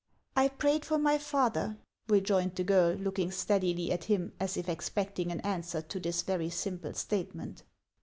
"I 0.35 0.47
prayed 0.47 0.83
for 0.83 0.97
my 0.97 1.19
father," 1.19 1.77
rejoined 2.07 2.55
the 2.55 2.63
girl, 2.63 2.95
looking 2.95 3.29
steadily 3.29 3.91
at 3.91 4.05
him, 4.05 4.33
as 4.39 4.57
if 4.57 4.67
expecting 4.67 5.31
an 5.31 5.41
answer 5.41 5.79
to 5.83 5.99
this 5.99 6.23
very 6.23 6.49
simple 6.49 6.95
statement. 6.95 7.61